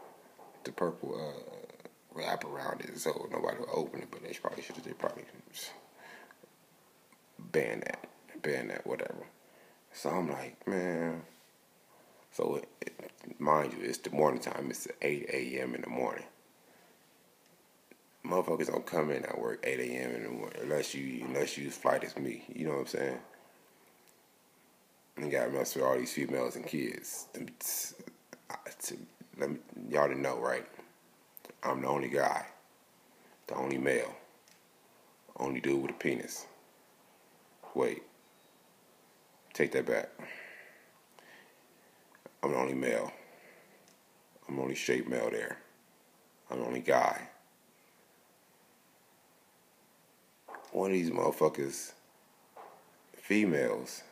[0.64, 1.64] the purple uh,
[2.14, 5.24] wrap around it so nobody would open it, but they probably should have they probably
[7.38, 8.08] ban that.
[8.42, 9.26] Ban that, whatever.
[9.92, 11.22] So I'm like, man.
[12.34, 14.66] So it, it, mind you, it's the morning time.
[14.68, 15.74] It's 8 a.m.
[15.74, 16.24] in the morning
[18.24, 20.14] motherfuckers don't come in at work 8 a.m.
[20.14, 22.44] in the morning unless you unless you flight as me.
[22.52, 23.18] You know what I'm saying?
[25.16, 27.26] And got to mess with all these females and kids.
[29.38, 29.56] let me,
[29.88, 30.66] y'all didn't know, right?
[31.62, 32.46] I'm the only guy,
[33.46, 34.14] the only male,
[35.38, 36.46] only dude with a penis.
[37.74, 38.02] Wait,
[39.52, 40.08] take that back.
[42.44, 43.12] I'm the only male.
[44.48, 45.58] I'm the only straight male there.
[46.50, 47.28] I'm the only guy.
[50.74, 51.92] one of these motherfuckers,
[53.16, 54.02] females,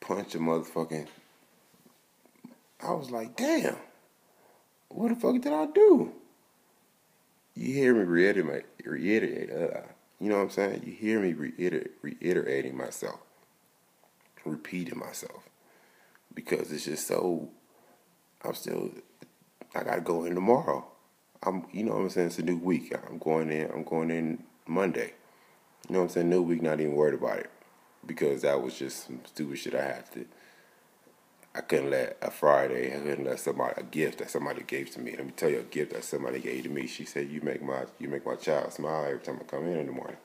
[0.00, 1.08] punch a motherfucking.
[2.80, 3.76] I was like, damn,
[4.88, 6.12] what the fuck did I do?
[7.56, 9.80] You hear me reiterate, reiterate, uh,
[10.20, 10.82] you know what I'm saying?
[10.86, 13.20] You hear me reiter, reiterating myself,
[14.44, 15.48] repeating myself,
[16.34, 17.50] because it's just so.
[18.44, 18.90] I'm still.
[19.74, 20.86] I gotta go in tomorrow.
[21.42, 22.28] I'm, you know what I'm saying?
[22.28, 22.94] It's a new week.
[23.08, 23.70] I'm going in.
[23.70, 25.12] I'm going in Monday.
[25.88, 26.30] You know what I'm saying?
[26.30, 26.62] New week.
[26.62, 27.50] Not even worried about it
[28.06, 30.26] because that was just some stupid shit I had to.
[31.54, 32.94] I couldn't let a Friday.
[32.94, 35.12] I couldn't let somebody a gift that somebody gave to me.
[35.16, 36.86] Let me tell you a gift that somebody gave to me.
[36.86, 39.78] She said, "You make my you make my child smile every time I come in
[39.78, 40.16] in the morning."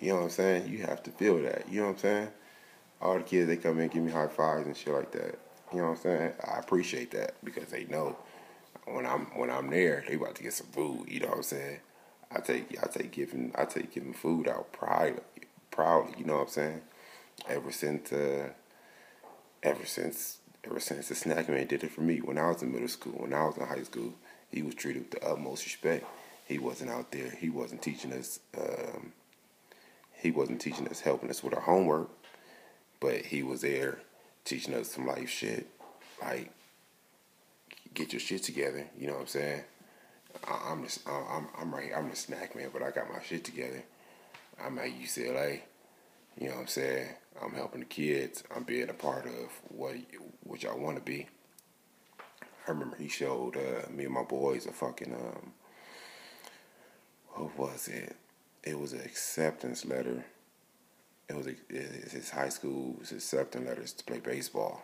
[0.00, 0.68] You know what I'm saying?
[0.68, 1.68] You have to feel that.
[1.70, 2.28] You know what I'm saying?
[3.00, 5.38] All the kids they come in give me high fives and shit like that.
[5.72, 6.32] You know what I'm saying?
[6.42, 8.16] I appreciate that because they know
[8.86, 11.08] when I'm when I'm there, they about to get some food.
[11.08, 11.78] You know what I'm saying?
[12.30, 15.22] I take I take giving I take giving food out proudly,
[15.70, 16.14] proudly.
[16.18, 16.80] You know what I'm saying?
[17.48, 18.50] Ever since uh,
[19.62, 22.72] ever since ever since the snack man did it for me when I was in
[22.72, 24.14] middle school, when I was in high school,
[24.50, 26.04] he was treated with the utmost respect.
[26.46, 27.30] he wasn't out there.
[27.30, 28.40] He wasn't teaching us.
[28.56, 29.12] Um,
[30.12, 32.08] he wasn't teaching us, helping us with our homework,
[33.04, 33.98] but he was there
[34.46, 35.66] teaching us some life shit,
[36.22, 36.50] like
[37.92, 38.86] get your shit together.
[38.98, 39.60] You know what I'm saying?
[40.48, 41.90] I, am just, I'm, I'm right.
[41.94, 43.82] I'm a snack man, but I got my shit together.
[44.58, 45.60] I'm at UCLA.
[46.40, 47.08] You know what I'm saying?
[47.42, 48.42] I'm helping the kids.
[48.56, 49.96] I'm being a part of what
[50.42, 51.26] what y'all want to be.
[52.66, 55.52] I remember he showed uh, me and my boys a fucking um,
[57.34, 58.16] what was it?
[58.62, 60.24] It was an acceptance letter.
[61.28, 64.82] It was a, his high school his acceptance letters to play baseball,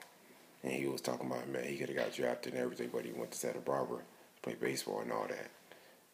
[0.62, 3.12] and he was talking about man he could have got drafted and everything, but he
[3.12, 5.50] went to Santa Barbara to play baseball and all that.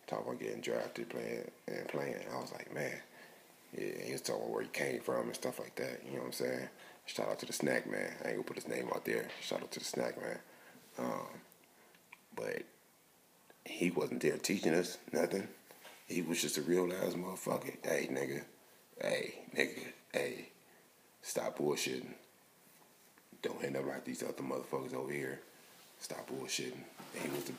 [0.07, 2.17] Talking about getting drafted, playing and playing.
[2.33, 2.93] I was like, man,
[3.77, 4.05] yeah.
[4.05, 6.01] He was talking about where he came from and stuff like that.
[6.05, 6.69] You know what I'm saying?
[7.07, 8.13] Shout out to the snack man.
[8.25, 9.29] I ain't gonna put his name out there.
[9.41, 10.39] Shout out to the snack man.
[10.99, 11.27] Um,
[12.35, 12.63] but
[13.65, 15.49] he wasn't there teaching us nothing.
[16.07, 17.77] He was just a real ass motherfucker.
[17.85, 18.43] Hey, nigga.
[19.01, 19.93] Hey, nigga.
[20.17, 20.49] Hey,
[21.21, 22.15] stop bullshitting.
[23.43, 25.41] Don't end up like these other motherfuckers over here.
[26.01, 26.73] Stop bullshitting.
[26.73, 27.53] And he was the,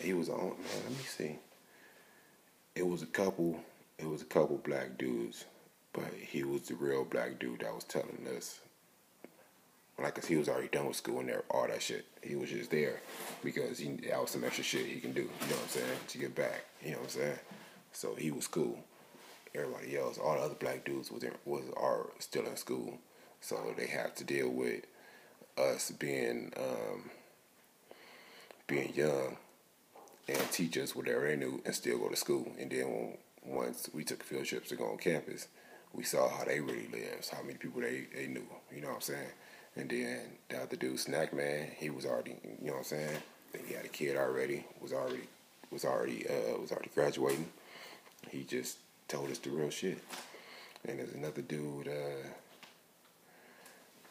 [0.00, 0.48] he was on.
[0.48, 1.38] Man, let me see.
[2.74, 3.60] It was a couple.
[4.00, 5.44] It was a couple black dudes,
[5.92, 8.58] but he was the real black dude that was telling us
[9.96, 12.04] like, cause he was already done with school and there, all that shit.
[12.20, 13.00] He was just there
[13.44, 15.20] because he that was some extra shit he can do.
[15.22, 15.98] You know what I'm saying?
[16.08, 16.64] To get back.
[16.84, 17.38] You know what I'm saying?
[17.92, 18.76] So he was cool.
[19.56, 22.98] Everybody else, all the other black dudes was in, was are still in school,
[23.40, 24.84] so they have to deal with
[25.56, 27.10] us being um,
[28.66, 29.36] being young
[30.28, 32.52] and teach us whatever they knew and still go to school.
[32.58, 35.48] And then when, once we took field trips to go on campus,
[35.92, 38.46] we saw how they really lived, how many people they, they knew.
[38.74, 39.28] You know what I'm saying?
[39.76, 43.16] And then the other dude, Snack Man, he was already, you know what I'm saying?
[43.66, 45.22] He had a kid already, was already,
[45.70, 47.48] was already, uh, was already graduating.
[48.30, 49.98] He just told us the real shit.
[50.86, 52.28] And there's another dude, uh,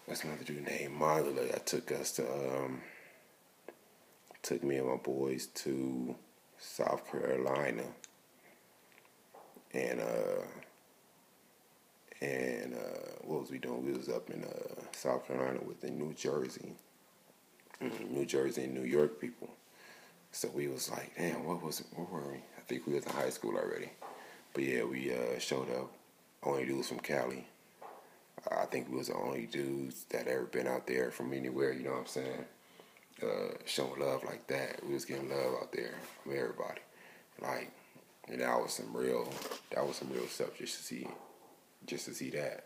[0.06, 2.82] what's another dude named Marley that took us to, um,
[4.42, 6.16] took me and my boys to
[6.58, 7.84] South Carolina.
[9.74, 10.46] And, uh,
[12.22, 13.86] and uh, what was we doing?
[13.86, 16.74] We was up in uh, South Carolina with the New Jersey,
[17.82, 19.50] mm, New Jersey and New York people.
[20.32, 21.88] So we was like, damn, what was it?
[21.96, 22.38] Where were we?
[22.38, 23.90] I think we was in high school already.
[24.56, 25.92] But yeah, we uh, showed up.
[26.42, 27.46] Only dudes from Cali.
[28.50, 31.74] I think we was the only dudes that ever been out there from anywhere.
[31.74, 32.46] You know what I'm saying?
[33.22, 34.80] Uh, showing love like that.
[34.88, 36.80] We was getting love out there from everybody.
[37.42, 37.70] Like,
[38.30, 39.30] and that was some real.
[39.72, 41.08] That was some real stuff just to see
[41.86, 42.64] just to see that.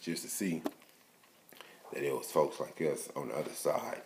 [0.00, 0.62] Just to see
[1.92, 4.02] that it was folks like us on the other side.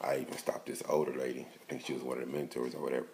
[0.00, 1.40] I even stopped this older lady.
[1.40, 3.06] I think she was one of the mentors or whatever.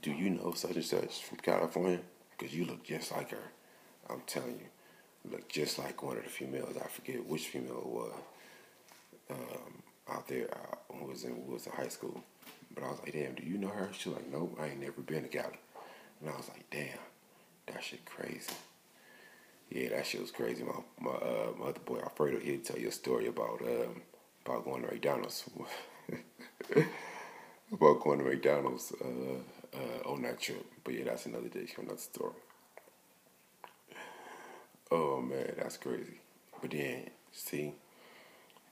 [0.00, 2.00] Do you know such and such from California?
[2.36, 3.52] Because you look just like her.
[4.08, 6.76] I'm telling you, look just like one of the females.
[6.76, 8.12] I forget which female it was.
[9.30, 10.48] Um, out there,
[10.90, 12.22] I was in was in high school.
[12.74, 13.88] But I was like, damn, do you know her?
[13.92, 15.58] She's like, nope, I ain't never been to Cali.
[16.20, 16.98] And I was like, damn,
[17.66, 18.52] that shit crazy.
[19.70, 20.62] Yeah, that shit was crazy.
[20.62, 24.02] My my uh, my other boy Alfredo, he'd tell you a story about um,
[24.46, 25.44] about going to McDonald's.
[27.72, 29.40] about going to McDonald's uh,
[29.74, 30.64] uh, trip.
[30.84, 32.32] But yeah, that's another day, another story.
[34.90, 36.20] Oh man, that's crazy.
[36.60, 37.74] But then, see,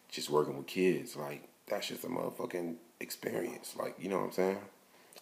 [0.08, 3.74] just working with kids, like that's just a motherfucking experience.
[3.78, 4.58] Like, you know what I'm saying?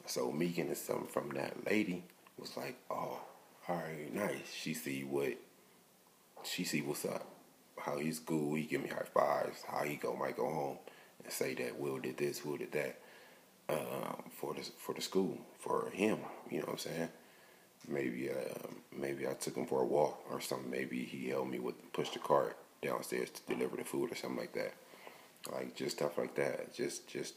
[0.06, 2.04] So me getting something from that lady
[2.38, 3.20] was like, oh,
[3.68, 4.52] all right, nice.
[4.52, 5.34] She see what,
[6.42, 7.26] she see what's up.
[7.78, 8.54] How he's cool.
[8.54, 9.62] He give me high fives.
[9.66, 10.78] How he go might go home
[11.22, 12.98] and say that Will did this, Will did that.
[13.66, 16.18] Um, for the for the school for him,
[16.50, 17.08] you know what I'm saying?
[17.88, 20.70] Maybe uh, maybe I took him for a walk or something.
[20.70, 24.38] Maybe he helped me with push the cart downstairs to deliver the food or something
[24.38, 24.74] like that.
[25.50, 26.74] Like just stuff like that.
[26.74, 27.34] Just just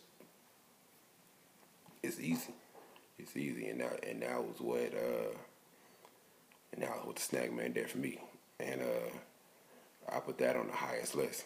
[2.04, 2.54] it's easy.
[3.18, 5.36] It's easy, and that and that was what uh,
[6.74, 8.20] and that was what the snack man did for me,
[8.60, 11.46] and uh, I put that on the highest list.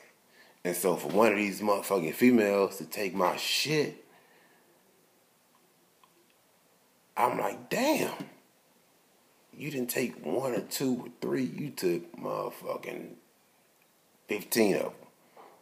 [0.63, 4.05] And so for one of these motherfucking females to take my shit,
[7.15, 8.25] I'm like, damn.
[9.55, 11.43] You didn't take one or two or three.
[11.43, 13.09] You took motherfucking
[14.27, 14.91] 15 of them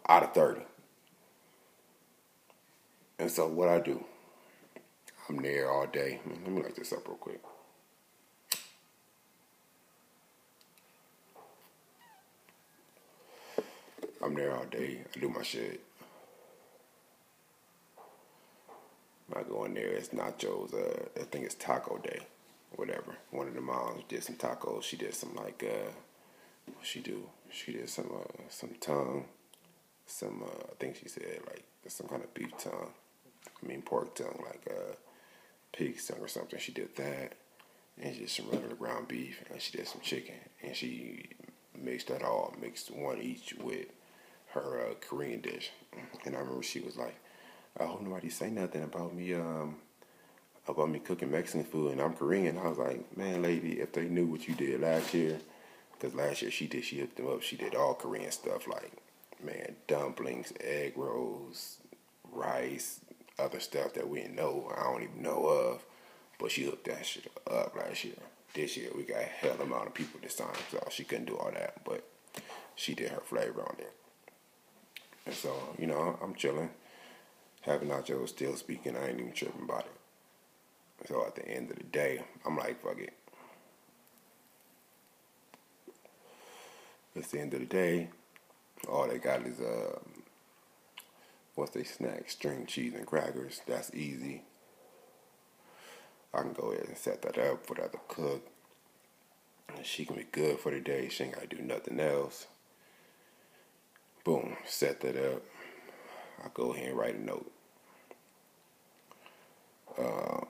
[0.08, 0.62] out of 30.
[3.18, 4.04] And so what I do,
[5.28, 6.22] I'm there all day.
[6.26, 7.42] Let me light this up real quick.
[14.24, 15.02] I'm there all day.
[15.16, 15.82] I do my shit.
[19.36, 20.74] I go in there, it's nachos.
[20.74, 22.20] Uh, I think it's taco day,
[22.76, 23.18] whatever.
[23.32, 24.84] One of the moms did some tacos.
[24.84, 25.92] She did some like uh,
[26.66, 27.24] what she do?
[27.52, 29.26] She did some uh, some tongue,
[30.06, 32.92] some uh, I think she said like some kind of beef tongue.
[33.64, 34.96] I mean pork tongue, like uh,
[35.72, 36.60] pig's tongue or something.
[36.60, 37.34] She did that,
[38.02, 41.30] and she just some regular ground beef, and she did some chicken, and she
[41.78, 43.88] mixed that all, mixed one each with
[44.54, 45.72] her uh, Korean dish.
[46.26, 47.16] And I remember she was like,
[47.80, 49.78] "I hope nobody say nothing about me." Um,
[50.70, 52.58] about me cooking Mexican food and I'm Korean.
[52.58, 55.40] I was like, man, lady, if they knew what you did last year,
[55.94, 57.42] because last year she did, she hooked them up.
[57.42, 58.92] She did all Korean stuff like,
[59.44, 61.78] man, dumplings, egg rolls,
[62.32, 63.00] rice,
[63.38, 65.86] other stuff that we didn't know, I don't even know of.
[66.40, 68.14] But she hooked that shit up last year.
[68.54, 71.38] This year we got a hell amount of people this time, so she couldn't do
[71.38, 71.84] all that.
[71.84, 72.04] But
[72.76, 73.88] she did her flavor on there.
[75.26, 76.70] And so, you know, I'm chilling.
[77.62, 81.08] Having nachos, still speaking, I ain't even tripping about it.
[81.08, 83.14] So at the end of the day, I'm like, fuck it.
[87.16, 88.10] At the end of the day,
[88.88, 90.00] all they got is uh,
[91.56, 92.30] what's they snack?
[92.30, 93.62] String cheese and crackers.
[93.68, 94.44] That's easy.
[96.34, 98.48] I can go ahead and set that up for to cook.
[99.84, 101.10] She can be good for the day.
[101.10, 102.48] She ain't gotta do nothing else.
[104.24, 105.44] Boom, set that up.
[106.44, 107.52] I go ahead and write a note.
[109.98, 110.46] Um,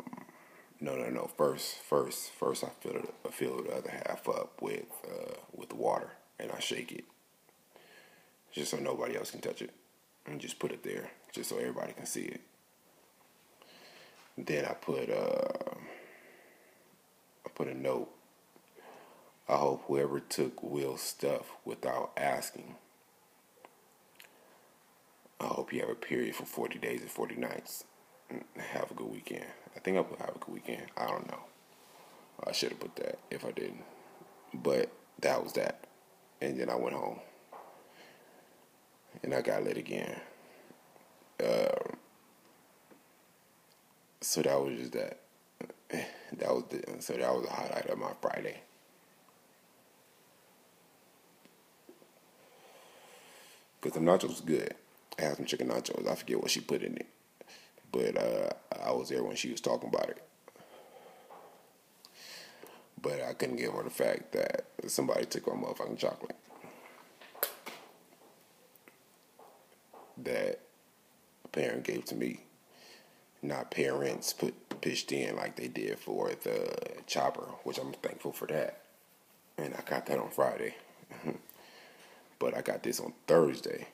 [0.80, 1.30] no, no, no.
[1.38, 3.14] First, first, first, I fill it.
[3.26, 7.06] I fill the other half up with uh, with water, and I shake it,
[8.52, 9.72] just so nobody else can touch it,
[10.26, 12.42] and just put it there, just so everybody can see it.
[14.38, 15.76] Then I put uh,
[17.46, 18.10] I put a note.
[19.48, 22.76] I hope whoever took Will's stuff without asking.
[25.40, 27.86] I hope you have a period for 40 days and 40 nights.
[28.58, 29.46] Have a good weekend.
[29.76, 30.84] I think I put have a good weekend.
[30.98, 31.40] I don't know.
[32.46, 33.84] I should have put that if I didn't.
[34.54, 35.86] But that was that.
[36.42, 37.20] And then I went home.
[39.24, 40.20] And I got lit again.
[41.44, 41.94] Uh,
[44.22, 45.20] so that was just that.
[46.38, 48.62] That was the, so that was the highlight of my Friday.
[53.82, 54.76] Cause the nachos was good.
[55.20, 56.10] I had some chicken nachos.
[56.10, 57.08] I forget what she put in it,
[57.92, 58.50] but uh,
[58.84, 60.24] I was there when she was talking about it.
[63.02, 66.36] But I couldn't give her the fact that somebody took my motherfucking chocolate.
[70.18, 70.60] That
[71.46, 72.42] a parent gave to me
[73.42, 78.48] not parents put pitched in like they did for the chopper, which I'm thankful for
[78.48, 78.82] that.
[79.58, 80.76] And I got that on Friday.
[82.40, 83.88] but I got this on Thursday.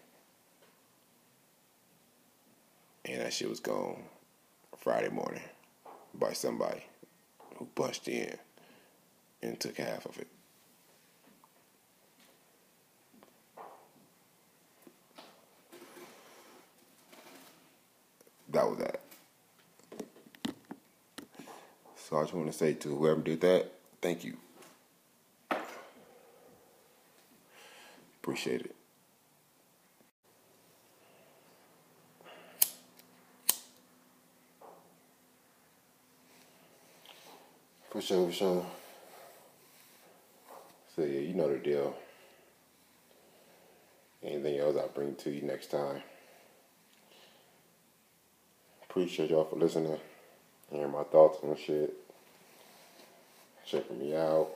[3.08, 4.04] And that shit was gone
[4.78, 5.44] Friday morning
[6.14, 6.84] by somebody
[7.58, 8.36] who punched in
[9.44, 10.28] and took half of it.
[18.50, 19.02] That was that.
[21.98, 24.38] So I just want to say to whoever did that, thank you.
[28.22, 28.75] Appreciate it.
[37.96, 38.66] For sure, for sure.
[40.94, 41.96] So yeah, you know the deal.
[44.22, 46.04] Anything else I bring to you next time.
[48.84, 49.98] Appreciate y'all for listening
[50.70, 51.94] hearing my thoughts on shit,
[53.66, 54.50] checking me out.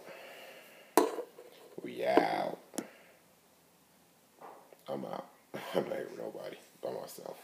[1.81, 2.57] We out.
[4.89, 5.29] I'm out.
[5.75, 7.37] I'm not with nobody by myself.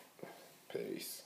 [0.73, 1.21] Peace.